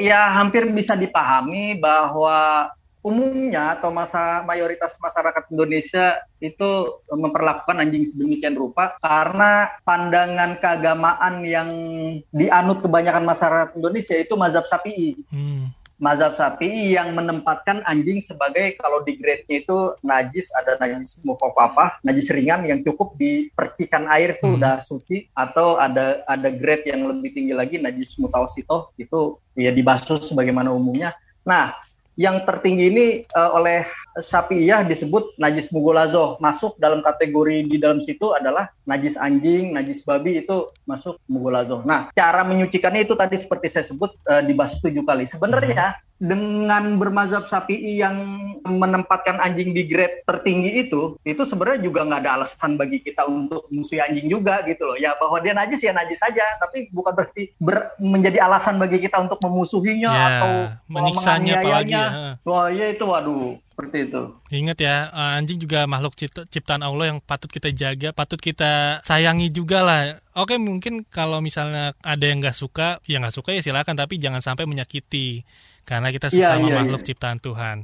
Ya 0.00 0.32
hampir 0.32 0.64
bisa 0.72 0.96
dipahami 0.96 1.76
bahwa 1.76 2.72
umumnya 3.02 3.74
atau 3.74 3.90
masa 3.90 4.46
mayoritas 4.46 4.94
masyarakat 4.96 5.50
Indonesia 5.50 6.22
itu 6.38 7.02
memperlakukan 7.10 7.82
anjing 7.82 8.06
sedemikian 8.06 8.54
rupa 8.54 8.94
karena 9.02 9.74
pandangan 9.82 10.56
keagamaan 10.62 11.42
yang 11.42 11.68
dianut 12.30 12.78
kebanyakan 12.78 13.26
masyarakat 13.26 13.74
Indonesia 13.74 14.14
itu 14.14 14.34
mazhab 14.38 14.64
Syafi'i. 14.70 15.18
Hmm. 15.34 15.74
Mazhab 16.02 16.34
Syafi'i 16.34 16.98
yang 16.98 17.14
menempatkan 17.14 17.82
anjing 17.86 18.22
sebagai 18.22 18.74
kalau 18.78 19.02
di 19.06 19.18
grade-nya 19.18 19.62
itu 19.62 19.78
najis 20.02 20.50
ada 20.54 20.78
najis 20.78 21.18
mukofafah, 21.22 22.02
najis 22.02 22.30
ringan 22.30 22.66
yang 22.66 22.82
cukup 22.86 23.14
dipercikan 23.18 24.10
air 24.10 24.38
itu 24.38 24.46
hmm. 24.46 24.58
udah 24.62 24.74
suci 24.82 25.30
atau 25.34 25.78
ada 25.78 26.22
ada 26.26 26.50
grade 26.50 26.90
yang 26.90 27.06
lebih 27.06 27.34
tinggi 27.34 27.54
lagi 27.54 27.78
najis 27.82 28.14
mutawasito 28.18 28.94
itu 28.98 29.38
ya 29.58 29.74
dibasuh 29.74 30.22
sebagaimana 30.22 30.74
umumnya. 30.74 31.14
Nah, 31.42 31.74
yang 32.16 32.44
tertinggi 32.44 32.92
ini 32.92 33.06
uh, 33.32 33.56
oleh 33.56 33.88
Syafi'iyah 34.12 34.84
disebut 34.84 35.40
najis 35.40 35.72
mugolazo 35.72 36.36
masuk 36.36 36.76
dalam 36.76 37.00
kategori 37.00 37.64
di 37.64 37.80
dalam 37.80 38.04
situ 38.04 38.36
adalah 38.36 38.68
najis 38.84 39.16
anjing, 39.16 39.72
najis 39.72 40.04
babi 40.04 40.44
itu 40.44 40.68
masuk 40.84 41.16
mugolazo. 41.24 41.80
Nah, 41.88 42.12
cara 42.12 42.44
menyucikannya 42.44 43.08
itu 43.08 43.16
tadi 43.16 43.40
seperti 43.40 43.72
saya 43.72 43.88
sebut 43.88 44.12
uh, 44.28 44.44
dibasuh 44.44 44.84
tujuh 44.84 45.00
kali. 45.08 45.24
Sebenarnya 45.24 45.96
dengan 46.22 47.02
bermazhab 47.02 47.50
Syafi'i 47.50 47.98
yang 47.98 48.14
menempatkan 48.62 49.42
anjing 49.42 49.74
di 49.74 49.90
grade 49.90 50.22
tertinggi 50.22 50.86
itu, 50.86 51.18
itu 51.26 51.42
sebenarnya 51.42 51.82
juga 51.82 52.06
nggak 52.06 52.20
ada 52.22 52.32
alasan 52.38 52.78
bagi 52.78 53.02
kita 53.02 53.26
untuk 53.26 53.66
musuhi 53.74 53.98
anjing 53.98 54.30
juga 54.30 54.62
gitu 54.62 54.86
loh. 54.86 54.94
Ya 54.94 55.18
bahwa 55.18 55.42
dia 55.42 55.50
najis 55.50 55.82
ya 55.82 55.90
najis 55.90 56.22
saja, 56.22 56.46
tapi 56.62 56.86
bukan 56.94 57.10
berarti 57.10 57.50
ber, 57.58 57.98
menjadi 57.98 58.38
alasan 58.46 58.78
bagi 58.78 59.02
kita 59.02 59.18
untuk 59.18 59.42
memusuhinya 59.42 60.12
ya, 60.14 60.26
atau 60.30 60.52
menyiksanya 60.86 61.58
apalagi 61.58 61.98
ya. 61.98 62.38
Wah 62.46 62.70
iya 62.70 62.94
itu 62.94 63.02
waduh 63.02 63.58
seperti 63.74 63.96
itu. 64.06 64.22
Ingat 64.54 64.78
ya, 64.78 64.96
eh, 65.10 65.38
anjing 65.42 65.58
juga 65.58 65.90
makhluk 65.90 66.14
ciptaan 66.22 66.86
Allah 66.86 67.10
yang 67.10 67.18
patut 67.18 67.50
kita 67.50 67.74
jaga, 67.74 68.14
patut 68.14 68.38
kita 68.38 69.02
sayangi 69.02 69.50
juga 69.50 69.82
lah. 69.82 70.22
Oke, 70.38 70.54
mungkin 70.54 71.02
kalau 71.10 71.42
misalnya 71.42 71.98
ada 71.98 72.22
yang 72.22 72.38
nggak 72.38 72.54
suka, 72.54 73.02
ya 73.10 73.18
nggak 73.18 73.34
suka 73.34 73.50
ya 73.50 73.60
silakan, 73.64 73.98
tapi 73.98 74.22
jangan 74.22 74.38
sampai 74.38 74.70
menyakiti 74.70 75.42
karena 75.82 76.08
kita 76.14 76.30
iya, 76.30 76.52
sesama 76.52 76.66
yeah, 76.66 76.68
yeah, 76.68 76.78
makhluk 76.82 77.02
yeah. 77.02 77.08
ciptaan 77.12 77.38
Tuhan. 77.38 77.76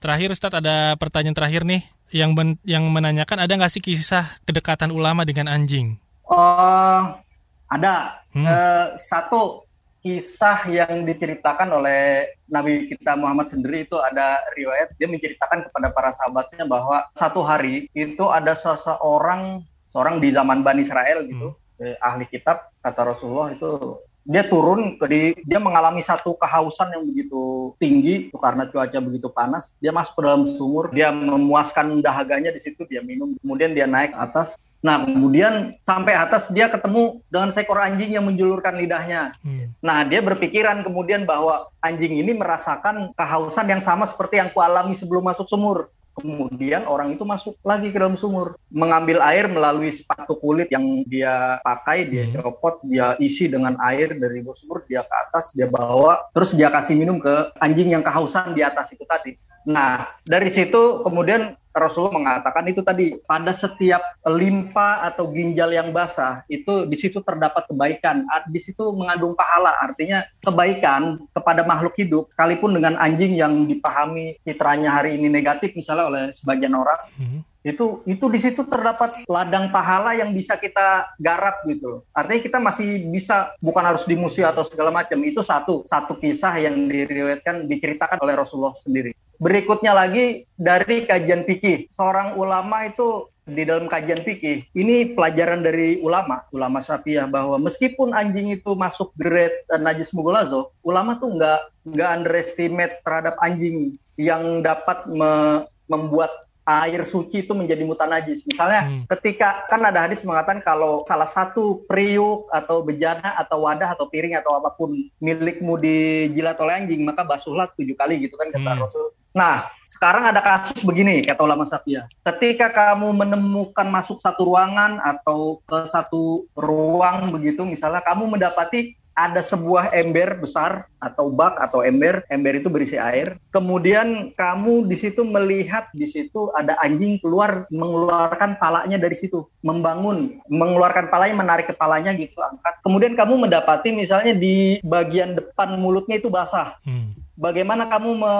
Terakhir 0.00 0.28
Ustadz 0.32 0.58
ada 0.64 0.96
pertanyaan 0.96 1.36
terakhir 1.36 1.62
nih 1.68 1.84
yang 2.10 2.32
men 2.32 2.56
yang 2.64 2.88
menanyakan 2.88 3.44
ada 3.44 3.52
nggak 3.52 3.72
sih 3.72 3.82
kisah 3.84 4.26
kedekatan 4.48 4.90
ulama 4.90 5.28
dengan 5.28 5.46
anjing? 5.52 6.00
Oh, 6.24 7.20
ada. 7.68 8.24
Hmm. 8.30 8.46
Uh, 8.46 8.86
satu 8.96 9.66
kisah 10.00 10.64
yang 10.72 11.04
diceritakan 11.04 11.68
oleh 11.76 12.32
Nabi 12.48 12.88
kita 12.88 13.12
Muhammad 13.20 13.52
sendiri 13.52 13.84
itu 13.84 14.00
ada 14.00 14.40
riwayat 14.56 14.96
dia 14.96 15.04
menceritakan 15.04 15.68
kepada 15.68 15.92
para 15.92 16.10
sahabatnya 16.16 16.64
bahwa 16.64 17.04
satu 17.12 17.44
hari 17.44 17.84
itu 17.92 18.24
ada 18.32 18.56
seseorang 18.56 19.60
seorang 19.92 20.16
di 20.16 20.32
zaman 20.32 20.64
Bani 20.64 20.80
Israel 20.80 21.28
gitu 21.28 21.52
hmm. 21.52 21.84
eh, 21.84 21.96
ahli 22.00 22.24
kitab 22.32 22.72
kata 22.80 23.12
Rasulullah 23.12 23.52
itu 23.52 24.00
dia 24.24 24.44
turun 24.44 25.00
ke 25.00 25.06
di, 25.08 25.20
dia 25.48 25.56
mengalami 25.56 26.04
satu 26.04 26.36
kehausan 26.36 26.92
yang 26.92 27.04
begitu 27.08 27.72
tinggi 27.80 28.28
karena 28.36 28.68
cuaca 28.68 28.98
begitu 29.00 29.28
panas 29.32 29.72
dia 29.80 29.90
masuk 29.90 30.16
ke 30.16 30.22
dalam 30.22 30.44
sumur 30.44 30.92
dia 30.92 31.08
memuaskan 31.08 32.04
dahaganya 32.04 32.52
di 32.52 32.60
situ 32.60 32.84
dia 32.84 33.00
minum 33.00 33.32
kemudian 33.40 33.72
dia 33.72 33.88
naik 33.88 34.12
ke 34.12 34.20
atas. 34.20 34.54
Nah 34.80 35.04
kemudian 35.04 35.76
sampai 35.84 36.16
atas 36.16 36.48
dia 36.48 36.64
ketemu 36.72 37.20
dengan 37.28 37.52
seekor 37.52 37.84
anjing 37.84 38.16
yang 38.16 38.24
menjulurkan 38.24 38.80
lidahnya. 38.80 39.36
Hmm. 39.44 39.72
nah 39.80 40.04
dia 40.04 40.24
berpikiran 40.24 40.80
kemudian 40.84 41.28
bahwa 41.28 41.68
anjing 41.84 42.20
ini 42.20 42.32
merasakan 42.32 43.12
kehausan 43.12 43.66
yang 43.68 43.82
sama 43.84 44.08
seperti 44.08 44.40
yang 44.40 44.52
kualami 44.52 44.96
sebelum 44.96 45.24
masuk 45.24 45.48
sumur 45.48 45.92
Kemudian 46.20 46.86
orang 46.86 47.16
itu 47.16 47.24
masuk 47.24 47.56
lagi 47.64 47.88
ke 47.90 47.98
dalam 47.98 48.14
sumur, 48.14 48.56
mengambil 48.70 49.20
air 49.26 49.48
melalui 49.48 49.90
sepatu 49.90 50.36
kulit 50.36 50.68
yang 50.70 51.04
dia 51.08 51.58
pakai, 51.64 52.06
dia 52.06 52.24
hmm. 52.28 52.40
copot, 52.40 52.80
dia 52.86 53.16
isi 53.18 53.50
dengan 53.50 53.76
air 53.82 54.16
dari 54.16 54.40
bawah 54.44 54.56
sumur, 54.56 54.78
dia 54.86 55.04
ke 55.04 55.14
atas, 55.28 55.52
dia 55.52 55.66
bawa, 55.66 56.30
terus 56.32 56.54
dia 56.56 56.68
kasih 56.70 56.96
minum 56.96 57.18
ke 57.18 57.52
anjing 57.58 57.92
yang 57.92 58.04
kehausan 58.04 58.52
di 58.54 58.62
atas 58.64 58.92
itu 58.92 59.02
tadi. 59.04 59.36
Nah, 59.68 60.08
dari 60.24 60.48
situ 60.48 61.04
kemudian 61.04 61.59
Rasulullah 61.70 62.14
mengatakan 62.18 62.64
itu 62.66 62.82
tadi 62.82 63.14
pada 63.22 63.54
setiap 63.54 64.02
limpa 64.26 65.06
atau 65.06 65.30
ginjal 65.30 65.70
yang 65.70 65.94
basah 65.94 66.42
itu 66.50 66.86
di 66.86 66.96
situ 66.98 67.22
terdapat 67.22 67.66
kebaikan, 67.70 68.26
di 68.50 68.58
situ 68.58 68.90
mengandung 68.90 69.38
pahala. 69.38 69.78
Artinya 69.78 70.26
kebaikan 70.42 71.22
kepada 71.30 71.62
makhluk 71.62 71.94
hidup, 71.94 72.26
sekalipun 72.34 72.74
dengan 72.74 72.98
anjing 72.98 73.38
yang 73.38 73.66
dipahami 73.70 74.38
citranya 74.42 74.90
hari 74.90 75.14
ini 75.18 75.30
negatif 75.30 75.74
misalnya 75.78 76.06
oleh 76.10 76.22
sebagian 76.34 76.74
orang, 76.74 77.00
hmm 77.18 77.49
itu 77.60 78.00
itu 78.08 78.24
di 78.32 78.38
situ 78.40 78.64
terdapat 78.64 79.28
ladang 79.28 79.68
pahala 79.68 80.16
yang 80.16 80.32
bisa 80.32 80.56
kita 80.56 81.12
garap 81.20 81.60
gitu. 81.68 82.00
Artinya 82.16 82.40
kita 82.40 82.58
masih 82.58 83.04
bisa 83.12 83.52
bukan 83.60 83.84
harus 83.84 84.08
dimusuhi 84.08 84.48
atau 84.48 84.64
segala 84.64 84.88
macam. 84.88 85.20
Itu 85.20 85.44
satu 85.44 85.84
satu 85.84 86.16
kisah 86.16 86.56
yang 86.56 86.88
diriwayatkan 86.88 87.68
diceritakan 87.68 88.18
oleh 88.20 88.34
Rasulullah 88.36 88.76
sendiri. 88.80 89.12
Berikutnya 89.40 89.96
lagi 89.96 90.44
dari 90.56 91.04
kajian 91.04 91.44
fikih. 91.48 91.92
Seorang 91.96 92.36
ulama 92.36 92.84
itu 92.88 93.28
di 93.50 93.66
dalam 93.66 93.90
kajian 93.90 94.22
fikih 94.22 94.70
ini 94.78 95.10
pelajaran 95.10 95.60
dari 95.64 95.98
ulama 95.98 96.46
ulama 96.54 96.78
syafi'iyah 96.78 97.26
bahwa 97.26 97.58
meskipun 97.58 98.14
anjing 98.14 98.54
itu 98.54 98.78
masuk 98.78 99.10
grade 99.18 99.66
uh, 99.74 99.80
najis 99.80 100.14
mugolazo 100.14 100.70
ulama 100.86 101.18
tuh 101.18 101.34
nggak 101.34 101.60
nggak 101.90 102.10
underestimate 102.14 102.94
terhadap 103.02 103.34
anjing 103.42 103.98
yang 104.14 104.62
dapat 104.62 105.02
me, 105.10 105.64
membuat 105.90 106.30
air 106.64 107.02
suci 107.08 107.42
itu 107.46 107.52
menjadi 107.56 107.82
mutanajis. 107.82 108.44
Misalnya 108.46 108.86
hmm. 108.86 109.04
ketika 109.16 109.66
kan 109.66 109.80
ada 109.82 110.06
hadis 110.06 110.22
mengatakan 110.22 110.60
kalau 110.60 111.02
salah 111.08 111.26
satu 111.26 111.82
periuk 111.88 112.46
atau 112.52 112.84
bejana 112.84 113.34
atau 113.40 113.64
wadah 113.64 113.96
atau 113.96 114.06
piring 114.06 114.36
atau 114.38 114.54
apa 114.60 114.70
pun 114.76 114.94
milikmu 115.18 115.80
dijilat 115.80 116.56
oleh 116.60 116.84
anjing 116.84 117.02
maka 117.02 117.24
basuhlah 117.24 117.68
tujuh 117.74 117.96
kali 117.96 118.20
gitu 118.22 118.36
kan 118.36 118.52
kata 118.52 118.70
hmm. 118.76 118.80
Rasul. 118.84 119.06
Nah, 119.30 119.70
sekarang 119.86 120.26
ada 120.26 120.42
kasus 120.42 120.82
begini 120.82 121.22
kata 121.22 121.46
ulama 121.46 121.62
Safia. 121.62 122.10
Ketika 122.26 122.66
kamu 122.70 123.14
menemukan 123.14 123.86
masuk 123.86 124.18
satu 124.18 124.42
ruangan 124.42 124.98
atau 124.98 125.62
ke 125.62 125.86
satu 125.86 126.50
ruang 126.58 127.30
begitu 127.30 127.62
misalnya 127.62 128.02
kamu 128.02 128.26
mendapati 128.26 128.99
ada 129.14 129.44
sebuah 129.44 129.92
ember 129.92 130.38
besar 130.40 130.88
atau 131.00 131.28
bak 131.28 131.58
atau 131.60 131.84
ember, 131.84 132.24
ember 132.32 132.60
itu 132.60 132.68
berisi 132.72 132.96
air. 132.96 133.36
Kemudian 133.52 134.32
kamu 134.36 134.88
di 134.88 134.96
situ 134.96 135.26
melihat 135.26 135.88
di 135.92 136.08
situ 136.08 136.48
ada 136.56 136.76
anjing 136.80 137.20
keluar 137.20 137.68
mengeluarkan 137.68 138.56
palanya 138.56 138.96
dari 138.96 139.16
situ, 139.16 139.44
membangun, 139.60 140.40
mengeluarkan 140.48 141.12
palanya, 141.12 141.36
menarik 141.36 141.68
kepalanya 141.68 142.16
gitu 142.16 142.38
angkat. 142.40 142.74
Kemudian 142.80 143.12
kamu 143.18 143.48
mendapati 143.48 143.92
misalnya 143.92 144.32
di 144.32 144.80
bagian 144.80 145.36
depan 145.36 145.76
mulutnya 145.76 146.16
itu 146.16 146.32
basah. 146.32 146.80
Hmm. 146.84 147.12
Bagaimana 147.40 147.88
kamu 147.88 148.20
me, 148.20 148.34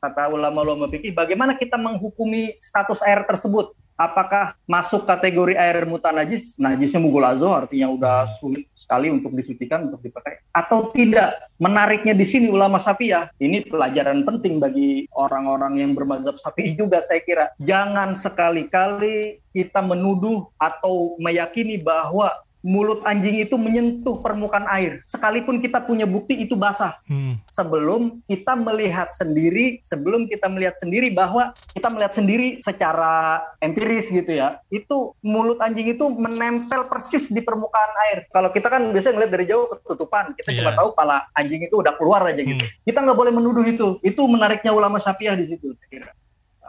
kata 0.00 0.32
ulama-ulama 0.32 0.88
fikih, 0.88 1.12
bagaimana 1.12 1.52
kita 1.52 1.76
menghukumi 1.76 2.56
status 2.56 3.04
air 3.04 3.20
tersebut? 3.28 3.76
Apakah 4.00 4.56
masuk 4.64 5.04
kategori 5.04 5.60
air 5.60 5.84
mutanajis, 5.84 6.56
najisnya 6.56 6.96
mugulazo 6.96 7.52
artinya 7.52 7.92
udah 7.92 8.24
sulit 8.40 8.64
sekali 8.72 9.12
untuk 9.12 9.36
disucikan 9.36 9.92
untuk 9.92 10.00
dipakai 10.00 10.40
atau 10.56 10.88
tidak. 10.96 11.36
Menariknya 11.60 12.16
di 12.16 12.24
sini 12.24 12.48
ulama 12.48 12.80
Syafi'iyah, 12.80 13.36
ini 13.36 13.60
pelajaran 13.68 14.24
penting 14.24 14.56
bagi 14.56 15.04
orang-orang 15.12 15.84
yang 15.84 15.92
bermazhab 15.92 16.40
Syafi'i 16.40 16.72
juga 16.72 17.04
saya 17.04 17.20
kira. 17.20 17.52
Jangan 17.60 18.16
sekali-kali 18.16 19.44
kita 19.52 19.84
menuduh 19.84 20.48
atau 20.56 21.20
meyakini 21.20 21.76
bahwa 21.76 22.32
mulut 22.60 23.00
anjing 23.08 23.40
itu 23.40 23.56
menyentuh 23.56 24.20
permukaan 24.20 24.68
air. 24.68 25.00
Sekalipun 25.08 25.60
kita 25.60 25.80
punya 25.84 26.04
bukti 26.04 26.36
itu 26.44 26.56
basah. 26.56 27.00
Hmm. 27.08 27.40
Sebelum 27.52 28.20
kita 28.28 28.56
melihat 28.56 29.12
sendiri, 29.16 29.80
sebelum 29.84 30.28
kita 30.28 30.46
melihat 30.52 30.76
sendiri 30.76 31.12
bahwa 31.12 31.52
kita 31.72 31.88
melihat 31.88 32.12
sendiri 32.12 32.60
secara 32.60 33.44
empiris 33.60 34.08
gitu 34.12 34.30
ya, 34.30 34.60
itu 34.68 35.16
mulut 35.24 35.60
anjing 35.60 35.92
itu 35.92 36.04
menempel 36.08 36.86
persis 36.86 37.28
di 37.32 37.40
permukaan 37.40 37.92
air. 38.10 38.28
Kalau 38.30 38.52
kita 38.52 38.68
kan 38.68 38.92
biasanya 38.92 39.14
ngeliat 39.20 39.32
dari 39.32 39.44
jauh 39.48 39.66
ketutupan, 39.68 40.36
kita 40.36 40.48
yeah. 40.52 40.58
cuma 40.62 40.70
tahu 40.76 40.88
pala 40.92 41.26
anjing 41.36 41.64
itu 41.64 41.80
udah 41.80 41.96
keluar 41.96 42.24
aja 42.28 42.40
gitu. 42.40 42.60
Hmm. 42.60 42.72
Kita 42.84 42.98
nggak 43.00 43.18
boleh 43.18 43.32
menuduh 43.32 43.64
itu. 43.64 43.88
Itu 44.04 44.28
menariknya 44.28 44.76
ulama 44.76 45.00
Syafi'ah 45.00 45.36
di 45.36 45.48
situ. 45.48 45.72
Saya 45.76 45.88
kira. 45.88 46.08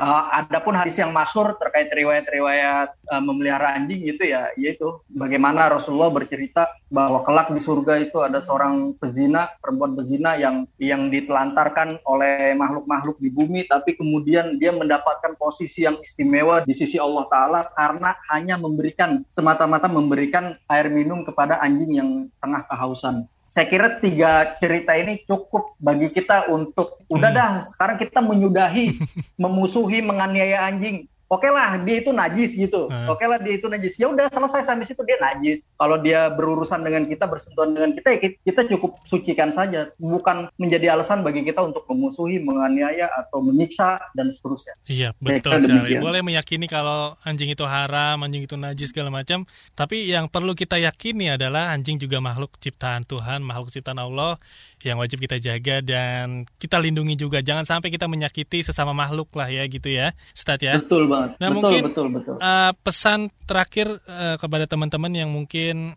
Uh, 0.02 0.34
adapun 0.34 0.74
hadis 0.74 0.98
yang 0.98 1.14
masur 1.14 1.54
terkait 1.62 1.86
riwayat-riwayat 1.94 2.90
uh, 3.06 3.22
memelihara 3.22 3.78
anjing 3.78 4.02
gitu 4.02 4.34
ya, 4.34 4.50
yaitu 4.58 4.98
bagaimana 5.06 5.70
Rasulullah 5.70 6.10
bercerita 6.10 6.74
bahwa 6.90 7.22
kelak 7.22 7.54
di 7.54 7.62
surga 7.62 8.02
itu 8.02 8.18
ada 8.18 8.42
seorang 8.42 8.98
pezina, 8.98 9.54
perempuan 9.62 9.94
pezina 9.94 10.34
yang 10.42 10.66
yang 10.82 11.14
ditelantarkan 11.14 12.02
oleh 12.02 12.58
makhluk-makhluk 12.58 13.22
di 13.22 13.30
bumi, 13.30 13.70
tapi 13.70 13.94
kemudian 13.94 14.58
dia 14.58 14.74
mendapatkan 14.74 15.38
posisi 15.38 15.86
yang 15.86 16.02
istimewa 16.02 16.66
di 16.66 16.74
sisi 16.74 16.98
Allah 16.98 17.30
Taala 17.30 17.62
karena 17.70 18.18
hanya 18.34 18.58
memberikan 18.58 19.22
semata-mata 19.30 19.86
memberikan 19.86 20.58
air 20.66 20.90
minum 20.90 21.22
kepada 21.22 21.62
anjing 21.62 22.02
yang 22.02 22.10
tengah 22.42 22.66
kehausan 22.66 23.30
saya 23.52 23.68
kira 23.68 24.00
tiga 24.00 24.56
cerita 24.64 24.96
ini 24.96 25.28
cukup 25.28 25.76
bagi 25.76 26.08
kita 26.08 26.48
untuk 26.48 27.04
udah 27.12 27.30
hmm. 27.36 27.38
dah 27.38 27.52
sekarang 27.68 28.00
kita 28.00 28.24
menyudahi 28.24 28.96
memusuhi 29.44 30.00
menganiaya 30.00 30.72
anjing 30.72 31.12
oke 31.32 31.48
okay 31.48 31.52
lah 31.52 31.80
dia 31.80 32.04
itu 32.04 32.12
najis 32.12 32.52
gitu. 32.52 32.92
Hmm. 32.92 33.08
oke 33.08 33.24
okay 33.24 33.28
lah 33.32 33.40
dia 33.40 33.56
itu 33.56 33.72
najis. 33.72 33.96
Ya 33.96 34.12
udah 34.12 34.28
selesai 34.28 34.68
sampai 34.68 34.84
situ 34.84 35.00
dia 35.08 35.16
najis. 35.24 35.64
Kalau 35.80 35.96
dia 36.04 36.28
berurusan 36.28 36.84
dengan 36.84 37.08
kita 37.08 37.24
bersentuhan 37.32 37.72
dengan 37.72 37.96
kita 37.96 38.08
ya 38.12 38.20
kita 38.44 38.62
cukup 38.76 39.00
sucikan 39.08 39.56
saja. 39.56 39.88
Bukan 39.96 40.52
menjadi 40.60 40.92
alasan 40.92 41.24
bagi 41.24 41.48
kita 41.48 41.64
untuk 41.64 41.88
memusuhi 41.88 42.44
menganiaya 42.44 43.08
atau 43.16 43.40
menyiksa 43.40 43.96
dan 44.12 44.28
seterusnya. 44.28 44.76
Iya 44.92 45.16
betul 45.24 45.56
sekali. 45.64 45.96
boleh 46.04 46.20
meyakini 46.20 46.68
kalau 46.68 47.16
anjing 47.24 47.48
itu 47.48 47.64
haram 47.64 48.20
anjing 48.20 48.44
itu 48.44 48.60
najis 48.60 48.92
segala 48.92 49.08
macam. 49.08 49.48
Tapi 49.72 50.12
yang 50.12 50.28
perlu 50.28 50.52
kita 50.52 50.76
yakini 50.76 51.32
adalah 51.32 51.72
anjing 51.72 51.96
juga 51.96 52.20
makhluk 52.20 52.60
ciptaan 52.60 53.08
Tuhan 53.08 53.40
makhluk 53.40 53.72
ciptaan 53.72 54.02
Allah 54.04 54.36
yang 54.84 54.98
wajib 55.00 55.22
kita 55.22 55.38
jaga 55.38 55.80
dan 55.80 56.44
kita 56.60 56.76
lindungi 56.76 57.16
juga. 57.16 57.40
Jangan 57.40 57.64
sampai 57.64 57.94
kita 57.94 58.12
menyakiti 58.12 58.66
sesama 58.66 58.92
makhluk 58.92 59.32
lah 59.38 59.48
ya 59.48 59.64
gitu 59.70 59.88
ya 59.88 60.12
Ustaz 60.36 60.60
ya. 60.60 60.82
Betul 60.82 61.08
banget 61.08 61.21
banget. 61.22 61.32
Nah 61.38 61.48
betul, 61.48 61.56
mungkin 61.62 61.82
betul, 61.86 62.08
betul. 62.10 62.36
Uh, 62.42 62.72
pesan 62.82 63.20
terakhir 63.46 63.88
uh, 64.10 64.36
kepada 64.42 64.66
teman-teman 64.66 65.14
yang 65.14 65.30
mungkin 65.30 65.94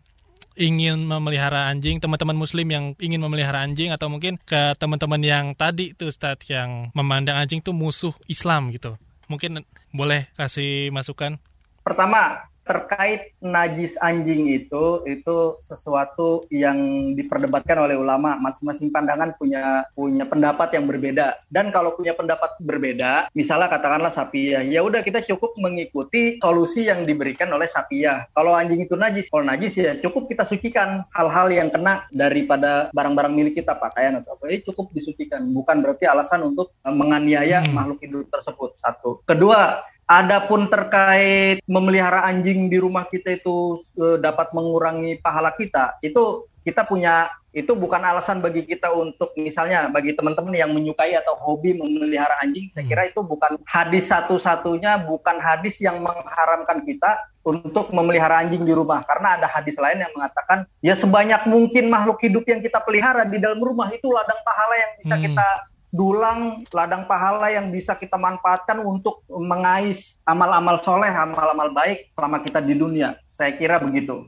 ingin 0.55 1.03
memelihara 1.03 1.67
anjing, 1.67 1.99
teman-teman 1.99 2.37
muslim 2.39 2.67
yang 2.71 2.85
ingin 3.03 3.19
memelihara 3.19 3.59
anjing 3.59 3.91
atau 3.91 4.07
mungkin 4.07 4.39
ke 4.39 4.71
teman-teman 4.79 5.19
yang 5.19 5.45
tadi 5.51 5.91
tuh 5.91 6.07
Ustaz 6.07 6.39
yang 6.47 6.93
memandang 6.95 7.35
anjing 7.35 7.59
tuh 7.59 7.75
musuh 7.75 8.15
Islam 8.31 8.71
gitu. 8.71 8.95
Mungkin 9.27 9.65
boleh 9.91 10.31
kasih 10.37 10.93
masukan? 10.95 11.41
Pertama, 11.83 12.47
terkait 12.65 13.37
najis 13.39 13.95
anjing 14.01 14.49
itu 14.49 15.05
itu 15.05 15.61
sesuatu 15.61 16.43
yang 16.49 17.13
diperdebatkan 17.13 17.77
oleh 17.85 17.95
ulama. 17.95 18.35
Masing-masing 18.41 18.89
pandangan 18.89 19.37
punya 19.37 19.85
punya 19.93 20.25
pendapat 20.25 20.75
yang 20.75 20.89
berbeda. 20.89 21.39
Dan 21.47 21.69
kalau 21.69 21.93
punya 21.93 22.17
pendapat 22.17 22.57
berbeda 22.59 23.29
misalnya 23.31 23.69
katakanlah 23.69 24.11
sapia 24.11 24.65
ya 24.65 24.81
udah 24.81 25.05
kita 25.05 25.21
cukup 25.23 25.55
mengikuti 25.61 26.41
solusi 26.41 26.89
yang 26.89 27.05
diberikan 27.05 27.47
oleh 27.53 27.69
sapia 27.69 28.25
kalau 28.33 28.57
anjing 28.57 28.83
itu 28.83 28.97
najis 28.97 29.29
kalau 29.29 29.45
najis 29.45 29.73
ya 29.77 29.93
cukup 30.01 30.27
kita 30.31 30.43
sucikan 30.43 31.05
hal-hal 31.13 31.47
yang 31.53 31.69
kena 31.69 32.09
daripada 32.09 32.89
barang-barang 32.89 33.33
milik 33.33 33.61
kita 33.61 33.77
pakaian 33.77 34.17
atau 34.19 34.33
apa. 34.35 34.49
Ini 34.49 34.65
cukup 34.65 34.91
disucikan. 34.95 35.45
Bukan 35.51 35.83
berarti 35.85 36.09
alasan 36.09 36.41
untuk 36.47 36.73
menganiaya 36.81 37.61
hmm. 37.61 37.71
makhluk 37.71 37.99
hidup 38.01 38.27
tersebut. 38.31 38.79
Satu. 38.79 39.21
Kedua 39.27 39.83
Adapun 40.05 40.69
terkait 40.69 41.65
memelihara 41.65 42.29
anjing 42.29 42.69
di 42.69 42.77
rumah 42.77 43.09
kita 43.09 43.41
itu 43.41 43.81
uh, 43.97 44.21
dapat 44.21 44.53
mengurangi 44.53 45.17
pahala 45.17 45.49
kita, 45.57 45.97
itu 46.05 46.45
kita 46.61 46.85
punya 46.85 47.29
itu 47.55 47.71
bukan 47.71 48.03
alasan 48.03 48.43
bagi 48.43 48.67
kita 48.67 48.91
untuk 48.91 49.31
misalnya 49.39 49.87
bagi 49.87 50.11
teman-teman 50.11 50.51
yang 50.51 50.75
menyukai 50.75 51.15
atau 51.15 51.39
hobi 51.39 51.71
memelihara 51.73 52.35
anjing, 52.43 52.67
saya 52.75 52.83
kira 52.83 53.07
itu 53.07 53.23
bukan 53.23 53.55
hadis 53.63 54.11
satu-satunya, 54.11 54.99
bukan 55.07 55.39
hadis 55.39 55.79
yang 55.79 56.03
mengharamkan 56.03 56.83
kita 56.83 57.15
untuk 57.47 57.95
memelihara 57.95 58.43
anjing 58.43 58.67
di 58.67 58.75
rumah. 58.75 58.99
Karena 59.07 59.39
ada 59.39 59.47
hadis 59.47 59.79
lain 59.79 60.03
yang 60.03 60.11
mengatakan 60.11 60.67
ya 60.83 60.99
sebanyak 60.99 61.47
mungkin 61.47 61.87
makhluk 61.87 62.19
hidup 62.19 62.43
yang 62.43 62.59
kita 62.59 62.83
pelihara 62.83 63.23
di 63.23 63.39
dalam 63.39 63.61
rumah 63.63 63.87
itu 63.89 64.11
ladang 64.11 64.41
pahala 64.43 64.75
yang 64.75 64.91
bisa 64.99 65.15
hmm. 65.15 65.23
kita 65.31 65.47
dulang 65.95 66.59
ladang 66.75 67.07
pahala 67.07 67.47
yang 67.47 67.71
bisa 67.71 67.95
kita 67.95 68.19
manfaatkan 68.19 68.83
untuk 68.83 69.23
mengais 69.31 70.19
amal-amal 70.27 70.75
soleh, 70.83 71.09
amal-amal 71.09 71.71
baik 71.71 72.11
selama 72.11 72.43
kita 72.43 72.59
di 72.59 72.75
dunia. 72.75 73.15
Saya 73.23 73.55
kira 73.55 73.79
begitu. 73.79 74.27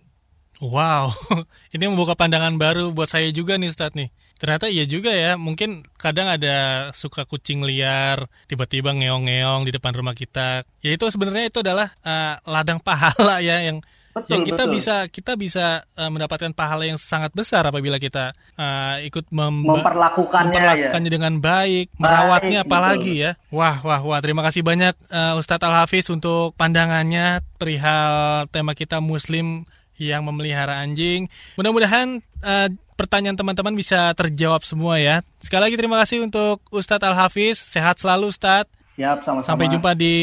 Wow, 0.58 1.14
ini 1.76 1.86
membuka 1.86 2.18
pandangan 2.18 2.58
baru 2.58 2.90
buat 2.90 3.06
saya 3.06 3.30
juga 3.30 3.62
nih 3.62 3.70
Ustadz 3.70 3.94
nih. 3.94 4.10
Ternyata 4.42 4.66
iya 4.70 4.90
juga 4.90 5.14
ya, 5.14 5.38
mungkin 5.38 5.86
kadang 6.02 6.34
ada 6.34 6.90
suka 6.98 7.30
kucing 7.30 7.62
liar, 7.62 8.26
tiba-tiba 8.50 8.90
ngeong-ngeong 8.90 9.70
di 9.70 9.72
depan 9.74 9.94
rumah 9.94 10.18
kita. 10.18 10.66
Ya 10.82 10.90
itu 10.98 11.06
sebenarnya 11.14 11.54
itu 11.54 11.62
adalah 11.62 11.94
uh, 12.02 12.42
ladang 12.50 12.82
pahala 12.82 13.38
ya 13.48 13.70
yang 13.70 13.86
Betul, 14.24 14.32
yang 14.34 14.42
kita 14.46 14.64
betul. 14.66 14.76
bisa 14.76 14.96
kita 15.10 15.32
bisa 15.38 15.66
uh, 15.98 16.10
mendapatkan 16.10 16.52
pahala 16.56 16.88
yang 16.88 16.98
sangat 16.98 17.34
besar 17.34 17.66
apabila 17.68 18.02
kita 18.02 18.34
uh, 18.58 18.98
ikut 19.06 19.30
memba- 19.30 19.82
memperlakukannya, 19.82 20.54
ya. 20.54 20.62
memperlakukannya 20.62 21.12
dengan 21.12 21.34
baik, 21.38 21.94
merawatnya 21.98 22.60
Baik, 22.64 22.70
apalagi 22.70 23.14
ya. 23.22 23.32
Wah, 23.54 23.82
wah, 23.82 24.02
wah. 24.02 24.20
Terima 24.24 24.42
kasih 24.46 24.62
banyak 24.66 24.94
uh, 25.10 25.40
Ustadz 25.40 25.66
Al 25.66 25.86
Hafiz 25.86 26.08
untuk 26.10 26.58
pandangannya 26.58 27.46
perihal 27.58 28.46
tema 28.54 28.78
kita 28.78 29.02
Muslim 29.04 29.66
yang 29.98 30.22
memelihara 30.26 30.78
anjing. 30.78 31.26
Mudah-mudahan 31.58 32.22
uh, 32.46 32.70
pertanyaan 32.94 33.38
teman-teman 33.38 33.74
bisa 33.74 34.14
terjawab 34.14 34.62
semua 34.62 35.02
ya. 35.02 35.26
Sekali 35.42 35.70
lagi 35.70 35.76
terima 35.78 35.98
kasih 36.02 36.26
untuk 36.26 36.62
Ustadz 36.70 37.06
Al 37.06 37.18
Hafiz. 37.18 37.58
Sehat 37.58 37.98
selalu 37.98 38.30
Ustadz. 38.30 38.77
Siap, 38.98 39.22
sama-sama. 39.22 39.46
Sampai 39.54 39.70
jumpa 39.70 39.94
di 39.94 40.16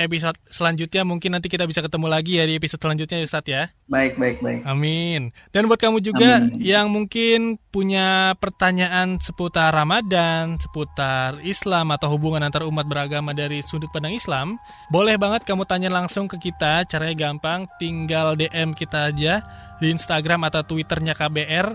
episode 0.00 0.40
selanjutnya. 0.48 1.04
Mungkin 1.04 1.36
nanti 1.36 1.52
kita 1.52 1.68
bisa 1.68 1.84
ketemu 1.84 2.08
lagi 2.08 2.40
ya 2.40 2.48
di 2.48 2.56
episode 2.56 2.80
selanjutnya 2.80 3.20
ya 3.20 3.24
Ustadz 3.28 3.52
ya. 3.52 3.62
Baik, 3.92 4.16
baik, 4.16 4.40
baik. 4.40 4.64
Amin. 4.64 5.36
Dan 5.52 5.68
buat 5.68 5.76
kamu 5.76 6.00
juga 6.00 6.40
Amin. 6.40 6.56
yang 6.64 6.88
mungkin 6.88 7.60
punya 7.68 8.32
pertanyaan 8.40 9.20
seputar 9.20 9.76
Ramadan, 9.76 10.56
seputar 10.56 11.44
Islam 11.44 11.92
atau 11.92 12.08
hubungan 12.08 12.40
antar 12.40 12.64
umat 12.64 12.88
beragama 12.88 13.36
dari 13.36 13.60
sudut 13.60 13.92
pandang 13.92 14.16
Islam, 14.16 14.56
boleh 14.88 15.20
banget 15.20 15.44
kamu 15.44 15.68
tanya 15.68 15.92
langsung 15.92 16.24
ke 16.24 16.40
kita. 16.40 16.88
Caranya 16.88 17.28
gampang, 17.28 17.68
tinggal 17.76 18.32
DM 18.32 18.72
kita 18.72 19.12
aja 19.12 19.44
di 19.76 19.92
Instagram 19.92 20.48
atau 20.48 20.64
Twitternya 20.64 21.12
KBR 21.12 21.68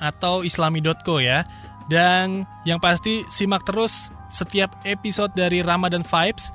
atau 0.00 0.40
islami.co 0.40 1.20
ya. 1.20 1.44
Dan 1.92 2.48
yang 2.64 2.80
pasti 2.80 3.28
simak 3.28 3.68
terus 3.68 4.08
setiap 4.28 4.72
episode 4.84 5.32
dari 5.36 5.60
Ramadan 5.64 6.04
Vibes 6.04 6.52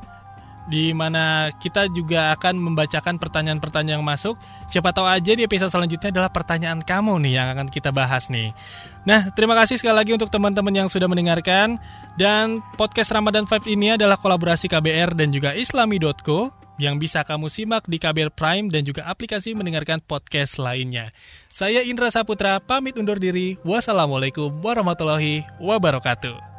di 0.68 0.96
mana 0.96 1.52
kita 1.52 1.92
juga 1.92 2.32
akan 2.36 2.56
membacakan 2.56 3.20
pertanyaan-pertanyaan 3.20 4.00
yang 4.00 4.06
masuk. 4.06 4.40
Siapa 4.72 4.96
tahu 4.96 5.08
aja 5.08 5.36
di 5.36 5.44
episode 5.44 5.72
selanjutnya 5.72 6.10
adalah 6.14 6.32
pertanyaan 6.32 6.80
kamu 6.80 7.20
nih 7.20 7.34
yang 7.40 7.48
akan 7.52 7.68
kita 7.68 7.92
bahas 7.92 8.32
nih. 8.32 8.56
Nah, 9.04 9.28
terima 9.36 9.60
kasih 9.60 9.76
sekali 9.76 9.96
lagi 10.00 10.12
untuk 10.16 10.32
teman-teman 10.32 10.72
yang 10.72 10.88
sudah 10.88 11.12
mendengarkan 11.12 11.76
dan 12.16 12.64
podcast 12.80 13.12
Ramadan 13.12 13.44
Vibes 13.44 13.68
ini 13.68 14.00
adalah 14.00 14.16
kolaborasi 14.16 14.72
KBR 14.72 15.20
dan 15.20 15.36
juga 15.36 15.52
islami.co 15.52 16.64
yang 16.82 16.98
bisa 16.98 17.22
kamu 17.22 17.54
simak 17.54 17.86
di 17.86 18.02
KBR 18.02 18.34
Prime 18.34 18.66
dan 18.72 18.82
juga 18.82 19.06
aplikasi 19.06 19.54
mendengarkan 19.54 20.02
podcast 20.02 20.58
lainnya. 20.58 21.14
Saya 21.52 21.86
Indra 21.86 22.10
Saputra 22.10 22.58
pamit 22.58 22.98
undur 22.98 23.22
diri. 23.22 23.62
Wassalamualaikum 23.62 24.50
warahmatullahi 24.64 25.46
wabarakatuh. 25.62 26.53